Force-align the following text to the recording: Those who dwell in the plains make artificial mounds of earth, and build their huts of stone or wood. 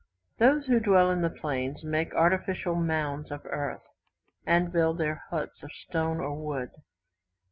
Those 0.39 0.65
who 0.65 0.79
dwell 0.79 1.11
in 1.11 1.21
the 1.21 1.29
plains 1.29 1.83
make 1.83 2.15
artificial 2.15 2.73
mounds 2.73 3.29
of 3.29 3.41
earth, 3.45 3.83
and 4.47 4.73
build 4.73 4.97
their 4.97 5.21
huts 5.29 5.61
of 5.61 5.69
stone 5.71 6.19
or 6.19 6.33
wood. 6.35 6.71